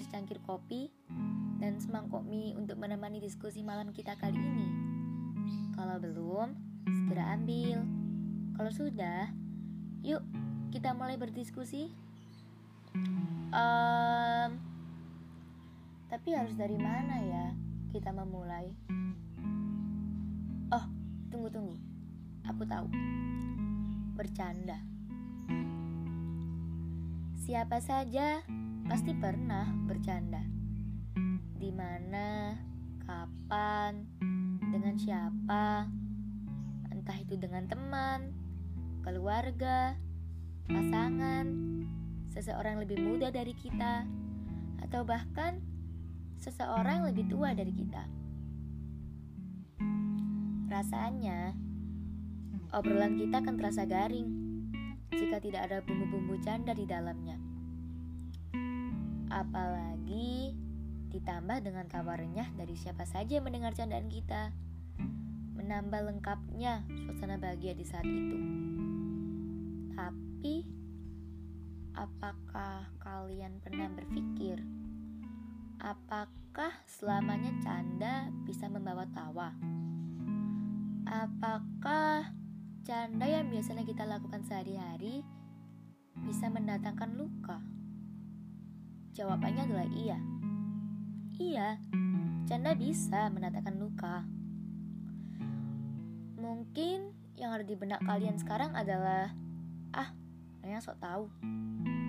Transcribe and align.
secangkir 0.00 0.40
kopi 0.44 0.88
dan 1.60 1.76
semangkok 1.78 2.24
mie 2.24 2.56
untuk 2.56 2.80
menemani 2.80 3.20
diskusi 3.20 3.60
malam 3.60 3.92
kita 3.92 4.16
kali 4.16 4.36
ini? 4.40 4.68
Kalau 5.76 5.96
belum, 6.00 6.48
segera 7.04 7.36
ambil. 7.36 7.84
Kalau 8.56 8.72
sudah, 8.72 9.32
yuk 10.04 10.20
kita 10.72 10.92
mulai 10.96 11.16
berdiskusi. 11.16 11.92
Um, 13.50 14.50
tapi 16.10 16.28
harus 16.34 16.54
dari 16.58 16.78
mana 16.78 17.16
ya 17.22 17.46
kita 17.90 18.10
memulai? 18.14 18.70
Oh, 20.70 20.84
tunggu-tunggu. 21.30 21.74
Aku 22.46 22.62
tahu. 22.66 22.86
Bercanda. 24.14 24.78
Siapa 27.50 27.82
saja 27.82 28.46
pasti 28.86 29.10
pernah 29.10 29.66
bercanda. 29.90 30.38
Di 31.58 31.74
mana, 31.74 32.54
kapan, 33.02 34.06
dengan 34.70 34.94
siapa, 34.94 35.90
entah 36.94 37.18
itu 37.18 37.34
dengan 37.34 37.66
teman, 37.66 38.30
keluarga, 39.02 39.98
pasangan, 40.70 41.50
seseorang 42.30 42.86
lebih 42.86 43.02
muda 43.02 43.34
dari 43.34 43.50
kita, 43.58 44.06
atau 44.86 45.02
bahkan 45.02 45.58
seseorang 46.38 47.02
lebih 47.02 47.26
tua 47.34 47.50
dari 47.50 47.74
kita. 47.74 48.06
Rasanya, 50.70 51.50
obrolan 52.70 53.18
kita 53.18 53.42
akan 53.42 53.58
terasa 53.58 53.82
garing 53.90 54.38
jika 55.10 55.42
tidak 55.42 55.66
ada 55.66 55.82
bumbu-bumbu 55.82 56.38
canda 56.46 56.70
di 56.70 56.86
dalamnya. 56.86 57.49
Apalagi 59.30 60.58
ditambah 61.10 61.62
dengan 61.62 61.86
kabarnya 61.86 62.50
dari 62.54 62.74
siapa 62.74 63.06
saja 63.06 63.38
yang 63.38 63.46
mendengar 63.46 63.72
candaan 63.72 64.10
kita. 64.10 64.50
Menambah 65.56 66.10
lengkapnya 66.12 66.84
suasana 67.06 67.38
bahagia 67.38 67.72
di 67.72 67.84
saat 67.86 68.04
itu. 68.04 68.38
Tapi, 69.94 70.56
apakah 71.94 72.90
kalian 72.98 73.62
pernah 73.62 73.86
berpikir, 73.92 74.58
apakah 75.78 76.74
selamanya 76.90 77.54
canda 77.62 78.28
bisa 78.42 78.66
membawa 78.66 79.06
tawa? 79.14 79.54
Apakah 81.06 82.40
Canda 82.80 83.28
yang 83.28 83.52
biasanya 83.52 83.84
kita 83.84 84.08
lakukan 84.08 84.40
sehari-hari 84.48 85.20
bisa 86.24 86.48
mendatangkan 86.48 87.12
luka? 87.12 87.60
Jawabannya 89.14 89.62
adalah 89.66 89.88
iya. 89.90 90.18
Iya, 91.40 91.68
canda 92.44 92.76
bisa 92.76 93.32
mendatangkan 93.32 93.76
luka. 93.80 94.26
Mungkin 96.36 97.16
yang 97.40 97.56
ada 97.56 97.64
di 97.64 97.72
benak 97.74 98.04
kalian 98.04 98.36
sekarang 98.36 98.76
adalah 98.76 99.32
ah, 99.96 100.12
Naya 100.60 100.78
sok 100.84 101.00
tahu. 101.00 101.26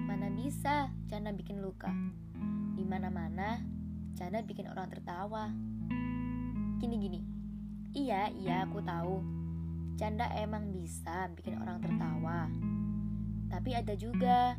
Mana 0.08 0.28
bisa 0.36 0.92
canda 1.08 1.32
bikin 1.32 1.64
luka? 1.64 1.90
Di 2.76 2.84
mana-mana 2.84 3.64
canda 4.20 4.44
bikin 4.44 4.68
orang 4.68 4.92
tertawa. 4.92 5.48
Gini-gini. 6.84 7.24
Iya, 7.92 8.32
iya 8.36 8.64
aku 8.68 8.80
tahu 8.84 9.42
Canda 10.02 10.34
emang 10.34 10.74
bisa 10.74 11.30
bikin 11.38 11.62
orang 11.62 11.78
tertawa. 11.78 12.50
Tapi 13.54 13.78
ada 13.78 13.94
juga 13.94 14.58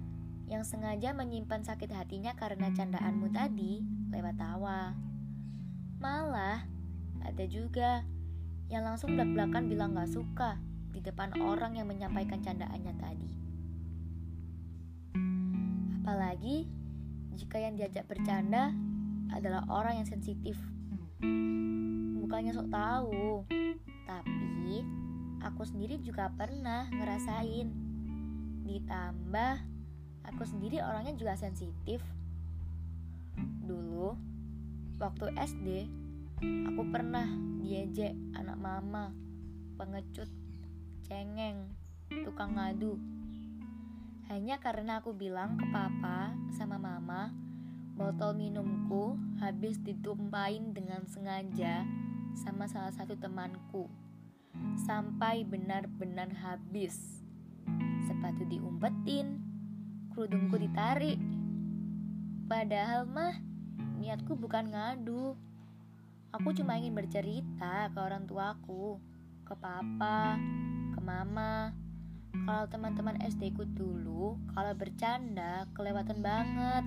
yang 0.51 0.63
sengaja 0.67 1.15
menyimpan 1.15 1.63
sakit 1.63 1.91
hatinya 1.93 2.35
karena 2.39 2.71
candaanmu 2.73 3.31
tadi 3.31 3.83
lewat 4.13 4.37
tawa. 4.37 4.93
Malah 6.03 6.67
ada 7.23 7.45
juga 7.47 8.03
yang 8.73 8.89
langsung 8.89 9.15
belak-belakan 9.15 9.69
bilang 9.69 9.95
gak 9.95 10.11
suka 10.11 10.59
di 10.93 11.01
depan 11.01 11.33
orang 11.41 11.77
yang 11.77 11.89
menyampaikan 11.89 12.41
candaannya 12.41 12.95
tadi. 13.01 13.31
Apalagi 16.03 16.69
jika 17.33 17.57
yang 17.57 17.79
diajak 17.79 18.05
bercanda 18.05 18.75
adalah 19.33 19.65
orang 19.73 20.05
yang 20.05 20.09
sensitif. 20.09 20.61
Bukannya 22.21 22.53
sok 22.53 22.69
tahu, 22.69 23.45
tapi 24.05 24.85
aku 25.41 25.63
sendiri 25.65 26.01
juga 26.01 26.29
pernah 26.33 26.89
ngerasain. 26.93 27.69
Ditambah, 28.69 29.55
aku 30.27 30.43
sendiri 30.47 30.83
orangnya 30.83 31.15
juga 31.15 31.35
sensitif. 31.39 32.03
Dulu, 33.63 34.15
waktu 34.99 35.27
SD, 35.39 35.69
aku 36.73 36.83
pernah 36.91 37.27
diejek 37.63 38.15
anak 38.35 38.59
mama, 38.59 39.15
pengecut, 39.79 40.29
cengeng, 41.07 41.71
tukang 42.23 42.55
ngadu. 42.59 42.99
Hanya 44.31 44.59
karena 44.63 45.03
aku 45.03 45.13
bilang 45.13 45.59
ke 45.61 45.67
papa 45.71 46.33
sama 46.55 46.81
mama, 46.81 47.35
botol 47.99 48.35
minumku 48.35 49.19
habis 49.43 49.77
ditumpain 49.83 50.73
dengan 50.73 51.05
sengaja 51.05 51.85
sama 52.33 52.65
salah 52.65 52.95
satu 52.95 53.19
temanku 53.21 53.93
sampai 54.87 55.45
benar-benar 55.45 56.33
habis. 56.41 57.23
Sepatu 58.09 58.45
diumpetin, 58.49 59.42
kerudungku 60.13 60.61
ditarik. 60.61 61.17
Padahal 62.47 63.09
mah 63.09 63.41
niatku 63.97 64.37
bukan 64.37 64.69
ngadu. 64.69 65.33
Aku 66.33 66.53
cuma 66.57 66.81
ingin 66.81 66.97
bercerita 66.97 67.93
ke 67.93 67.99
orang 68.01 68.25
tuaku, 68.25 69.01
ke 69.45 69.53
papa, 69.57 70.37
ke 70.93 71.01
mama. 71.01 71.73
Kalau 72.33 72.65
teman-teman 72.69 73.21
SD 73.21 73.53
ku 73.53 73.69
dulu, 73.69 74.41
kalau 74.57 74.73
bercanda 74.73 75.69
kelewatan 75.77 76.25
banget. 76.25 76.85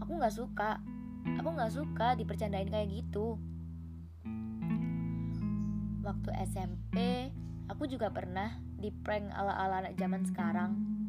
Aku 0.00 0.16
nggak 0.16 0.32
suka. 0.32 0.80
Aku 1.40 1.48
nggak 1.52 1.72
suka 1.72 2.16
dipercandain 2.16 2.68
kayak 2.68 2.88
gitu. 2.92 3.36
Waktu 6.04 6.30
SMP, 6.48 6.96
aku 7.68 7.88
juga 7.88 8.12
pernah 8.12 8.60
di 8.76 8.92
prank 8.92 9.32
ala-ala 9.32 9.84
anak 9.84 9.96
zaman 9.96 10.24
sekarang. 10.28 11.03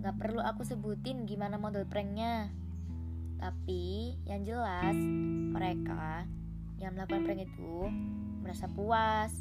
Gak 0.00 0.16
perlu 0.16 0.40
aku 0.40 0.64
sebutin 0.64 1.28
gimana 1.28 1.60
model 1.60 1.84
pranknya. 1.84 2.48
Tapi 3.40 4.16
yang 4.24 4.44
jelas, 4.44 4.96
mereka 5.52 6.24
yang 6.80 6.96
melakukan 6.96 7.28
prank 7.28 7.44
itu 7.44 7.74
merasa 8.40 8.64
puas, 8.72 9.32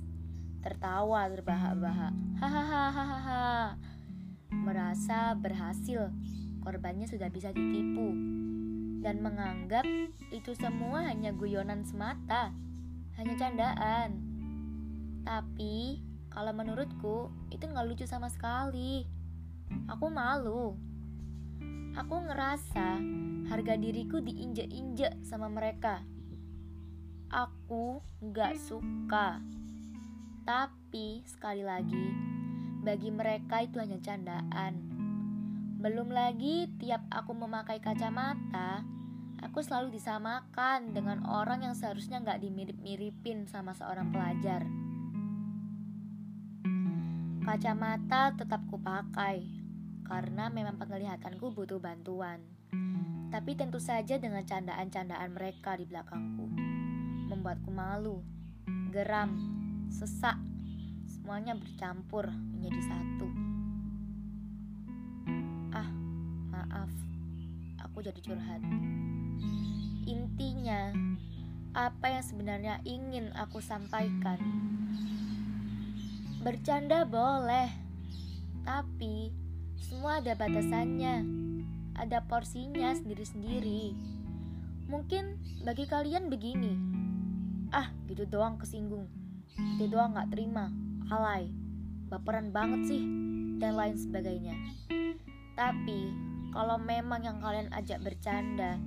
tertawa 0.59 1.31
terbahak-bahak. 1.31 2.11
Hahaha, 2.43 3.79
merasa 4.51 5.35
berhasil, 5.39 6.11
korbannya 6.63 7.07
sudah 7.07 7.31
bisa 7.31 7.55
ditipu, 7.55 8.11
dan 8.99 9.23
menganggap 9.23 9.87
itu 10.35 10.51
semua 10.59 11.07
hanya 11.07 11.31
guyonan 11.31 11.87
semata, 11.87 12.51
hanya 13.15 13.33
candaan. 13.39 14.19
Tapi 15.23 16.03
kalau 16.31 16.51
menurutku 16.51 17.31
itu 17.51 17.63
nggak 17.63 17.87
lucu 17.87 18.03
sama 18.03 18.27
sekali. 18.27 19.18
Aku 19.89 20.07
malu. 20.13 20.77
Aku 21.97 22.15
ngerasa 22.23 23.01
harga 23.49 23.73
diriku 23.75 24.21
diinjek-injek 24.21 25.25
sama 25.25 25.49
mereka. 25.49 26.05
Aku 27.33 27.99
nggak 28.21 28.55
suka. 28.57 29.41
Tapi 30.45 31.21
sekali 31.25 31.61
lagi, 31.65 32.05
bagi 32.81 33.09
mereka 33.13 33.61
itu 33.61 33.77
hanya 33.77 34.01
candaan. 34.01 34.73
Belum 35.77 36.09
lagi 36.09 36.71
tiap 36.79 37.05
aku 37.11 37.35
memakai 37.35 37.77
kacamata, 37.83 38.81
aku 39.43 39.61
selalu 39.61 39.93
disamakan 39.93 40.95
dengan 40.95 41.21
orang 41.27 41.67
yang 41.67 41.75
seharusnya 41.75 42.23
nggak 42.23 42.41
dimirip-miripin 42.41 43.45
sama 43.45 43.75
seorang 43.75 44.09
pelajar. 44.09 44.63
Kacamata 47.43 48.37
tetap 48.37 48.61
kupakai 48.69 49.58
karena 50.09 50.49
memang 50.49 50.81
penglihatanku 50.81 51.53
butuh 51.53 51.77
bantuan. 51.77 52.41
Tapi 53.29 53.53
tentu 53.53 53.77
saja 53.77 54.17
dengan 54.17 54.41
candaan-candaan 54.41 55.29
mereka 55.37 55.77
di 55.77 55.85
belakangku 55.85 56.49
membuatku 57.29 57.69
malu, 57.69 58.25
geram, 58.89 59.37
sesak, 59.93 60.41
semuanya 61.05 61.53
bercampur 61.53 62.25
menjadi 62.25 62.89
satu. 62.89 63.27
Ah, 65.77 65.89
maaf, 66.49 66.89
aku 67.85 68.01
jadi 68.01 68.17
curhat. 68.25 68.65
Intinya, 70.09 70.89
apa 71.77 72.17
yang 72.17 72.25
sebenarnya 72.25 72.81
ingin 72.81 73.29
aku 73.37 73.61
sampaikan 73.61 74.41
Bercanda 76.39 77.03
boleh, 77.03 77.67
tapi 78.63 79.27
semua 79.79 80.19
ada 80.19 80.35
batasannya, 80.35 81.23
ada 81.95 82.19
porsinya 82.27 82.91
sendiri-sendiri. 82.95 83.95
Mungkin 84.91 85.37
bagi 85.63 85.85
kalian 85.87 86.27
begini, 86.27 86.73
ah 87.71 87.91
gitu 88.07 88.25
doang 88.25 88.59
kesinggung, 88.59 89.07
gitu 89.77 89.95
doang 89.95 90.15
gak 90.17 90.31
terima, 90.33 90.71
alay, 91.07 91.51
baperan 92.09 92.51
banget 92.51 92.81
sih, 92.89 93.03
dan 93.59 93.75
lain 93.77 93.95
sebagainya. 93.95 94.55
Tapi 95.53 96.09
kalau 96.49 96.81
memang 96.81 97.21
yang 97.21 97.37
kalian 97.37 97.69
ajak 97.75 98.01
bercanda 98.01 98.79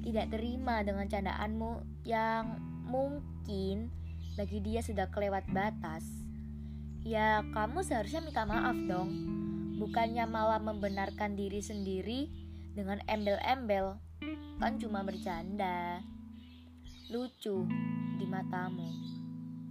tidak 0.00 0.32
terima 0.32 0.80
dengan 0.80 1.04
candaanmu 1.04 1.84
yang 2.08 2.56
mungkin 2.88 3.92
bagi 4.38 4.64
dia 4.64 4.80
sudah 4.80 5.12
kelewat 5.12 5.44
batas, 5.52 6.06
ya 7.04 7.44
kamu 7.52 7.84
seharusnya 7.84 8.24
minta 8.24 8.48
maaf 8.48 8.78
dong. 8.88 9.10
Bukannya 9.80 10.28
malah 10.28 10.60
membenarkan 10.60 11.40
diri 11.40 11.64
sendiri 11.64 12.28
dengan 12.76 13.00
embel-embel, 13.08 13.96
kan 14.60 14.76
cuma 14.76 15.00
bercanda. 15.00 16.04
Lucu 17.08 17.64
di 18.20 18.28
matamu, 18.28 18.92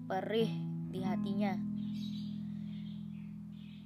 perih 0.10 0.50
di 0.90 1.06
hatinya. 1.06 1.54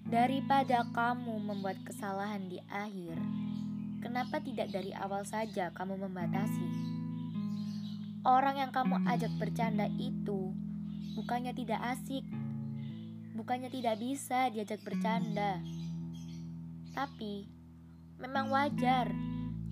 Daripada 0.08 0.88
kamu 0.96 1.44
membuat 1.44 1.84
kesalahan 1.84 2.48
di 2.48 2.64
akhir, 2.72 3.20
kenapa 4.00 4.40
tidak 4.40 4.72
dari 4.72 4.96
awal 4.96 5.28
saja 5.28 5.75
kamu 5.75 6.08
membatasi? 6.08 6.68
Orang 8.24 8.64
yang 8.64 8.72
kamu 8.72 9.04
ajak 9.12 9.36
bercanda 9.36 9.92
itu 10.00 10.56
bukannya 11.20 11.52
tidak 11.52 11.84
asik, 12.00 12.24
bukannya 13.36 13.68
tidak 13.68 14.00
bisa 14.00 14.48
diajak 14.48 14.80
bercanda. 14.88 15.60
Tapi 16.94 17.50
memang 18.22 18.54
wajar 18.54 19.10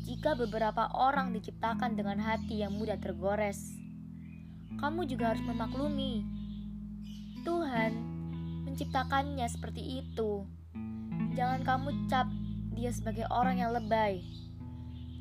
jika 0.01 0.33
beberapa 0.33 0.89
orang 0.97 1.31
diciptakan 1.31 1.93
dengan 1.93 2.17
hati 2.19 2.65
yang 2.65 2.73
mudah 2.75 2.97
tergores. 2.97 3.77
Kamu 4.81 5.05
juga 5.05 5.31
harus 5.31 5.45
memaklumi 5.45 6.25
Tuhan 7.45 7.93
menciptakannya 8.65 9.45
seperti 9.45 10.01
itu. 10.05 10.45
Jangan 11.37 11.61
kamu 11.61 11.89
cap 12.09 12.27
dia 12.73 12.89
sebagai 12.89 13.29
orang 13.29 13.61
yang 13.61 13.71
lebay. 13.71 14.25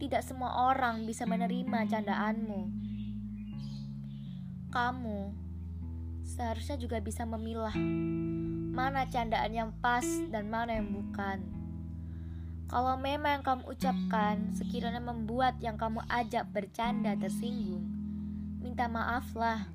Tidak 0.00 0.25
semua 0.25 0.73
orang 0.73 1.05
bisa 1.05 1.29
menerima 1.29 1.85
candaanmu 1.93 2.81
kamu 4.70 5.35
seharusnya 6.23 6.79
juga 6.79 7.03
bisa 7.03 7.26
memilah 7.26 7.75
mana 8.70 9.03
candaan 9.11 9.50
yang 9.50 9.70
pas 9.82 10.06
dan 10.31 10.46
mana 10.46 10.79
yang 10.79 10.94
bukan. 10.94 11.59
Kalau 12.70 12.94
memang 12.94 13.43
kamu 13.43 13.67
ucapkan 13.67 14.55
sekiranya 14.55 15.02
membuat 15.02 15.58
yang 15.58 15.75
kamu 15.75 16.06
ajak 16.06 16.46
bercanda 16.55 17.19
tersinggung, 17.19 17.82
minta 18.62 18.87
maaflah. 18.87 19.67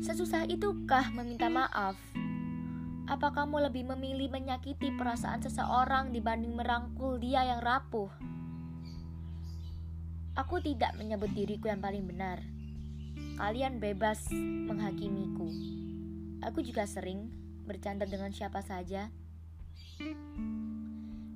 Sesusah 0.00 0.48
itukah 0.48 1.12
meminta 1.12 1.52
maaf? 1.52 2.00
Apa 3.04 3.36
kamu 3.36 3.68
lebih 3.68 3.84
memilih 3.92 4.32
menyakiti 4.32 4.88
perasaan 4.96 5.44
seseorang 5.44 6.16
dibanding 6.16 6.56
merangkul 6.56 7.20
dia 7.20 7.44
yang 7.44 7.60
rapuh? 7.60 8.08
Aku 10.32 10.64
tidak 10.64 10.96
menyebut 10.96 11.28
diriku 11.36 11.68
yang 11.68 11.84
paling 11.84 12.08
benar. 12.08 12.40
Kalian 13.36 13.84
bebas 13.84 14.32
menghakimiku. 14.64 15.44
Aku 16.40 16.64
juga 16.64 16.88
sering 16.88 17.28
bercanda 17.68 18.08
dengan 18.08 18.32
siapa 18.32 18.64
saja. 18.64 19.12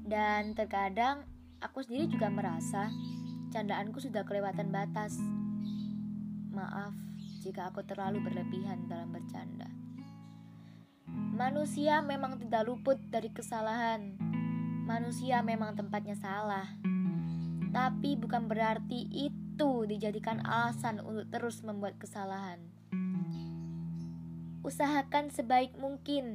Dan 0.06 0.54
terkadang 0.54 1.26
aku 1.58 1.82
sendiri 1.82 2.06
juga 2.06 2.30
merasa 2.30 2.94
candaanku 3.50 3.98
sudah 3.98 4.22
kelewatan 4.22 4.70
batas. 4.70 5.18
Maaf 6.54 6.94
jika 7.42 7.74
aku 7.74 7.82
terlalu 7.82 8.22
berlebihan 8.22 8.86
dalam 8.86 9.10
bercanda. 9.10 9.66
Manusia 11.10 12.02
memang 12.06 12.38
tidak 12.38 12.70
luput 12.70 13.02
dari 13.10 13.34
kesalahan. 13.34 14.14
Manusia 14.86 15.42
memang 15.42 15.74
tempatnya 15.74 16.14
salah. 16.14 16.70
Tapi 17.74 18.14
bukan 18.14 18.46
berarti 18.46 19.10
itu 19.10 19.90
dijadikan 19.90 20.38
alasan 20.46 21.02
untuk 21.02 21.26
terus 21.28 21.66
membuat 21.66 21.98
kesalahan. 21.98 22.62
Usahakan 24.62 25.30
sebaik 25.30 25.74
mungkin 25.78 26.34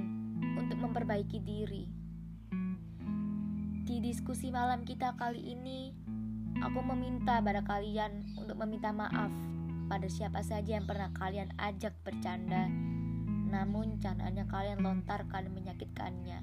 untuk 0.60 0.80
memperbaiki 0.80 1.40
diri. 1.40 2.01
Di 3.92 4.00
diskusi 4.00 4.56
malam 4.56 4.88
kita 4.88 5.20
kali 5.20 5.52
ini, 5.52 5.92
aku 6.64 6.80
meminta 6.80 7.44
pada 7.44 7.60
kalian 7.60 8.24
untuk 8.40 8.56
meminta 8.64 8.96
maaf 8.96 9.28
pada 9.92 10.08
siapa 10.08 10.40
saja 10.48 10.80
yang 10.80 10.88
pernah 10.88 11.12
kalian 11.12 11.52
ajak 11.60 11.92
bercanda, 12.00 12.72
namun 13.52 14.00
candaannya 14.00 14.48
kalian 14.48 14.80
lontarkan 14.80 15.52
menyakitkannya. 15.52 16.40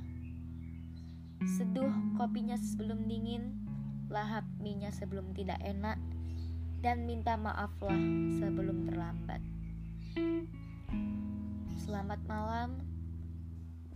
Seduh 1.57 1.89
kopinya 2.21 2.61
sebelum 2.61 3.09
dingin, 3.09 3.65
lahap 4.13 4.45
minyak 4.61 4.93
sebelum 4.93 5.33
tidak 5.33 5.57
enak, 5.65 5.97
dan 6.85 7.09
minta 7.09 7.41
maaflah 7.41 7.97
sebelum 8.37 8.93
terlambat. 8.93 9.41
Selamat 11.81 12.21
malam 12.29 12.85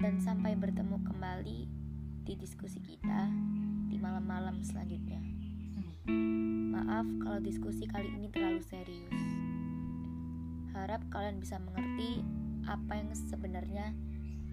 dan 0.01 0.17
sampai 0.25 0.57
bertemu 0.57 1.05
kembali 1.05 1.82
di 2.23 2.39
diskusi 2.39 2.79
kita 2.79 3.27
di 3.91 3.99
malam-malam 3.99 4.63
selanjutnya. 4.63 5.19
Maaf 6.71 7.07
kalau 7.19 7.39
diskusi 7.43 7.87
kali 7.91 8.11
ini 8.15 8.31
terlalu 8.31 8.63
serius. 8.63 9.23
Harap 10.71 11.03
kalian 11.11 11.43
bisa 11.43 11.59
mengerti 11.59 12.23
apa 12.71 13.03
yang 13.03 13.11
sebenarnya 13.11 13.91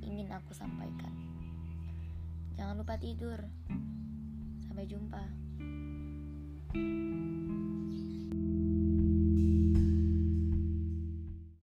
ingin 0.01 0.33
aku 0.33 0.57
sampaikan. 0.57 1.13
Jangan 2.57 2.81
lupa 2.81 2.97
tidur. 2.97 3.37
Sampai 4.65 4.85
jumpa. 4.89 5.23
thank 6.69 6.85
you 6.85 7.68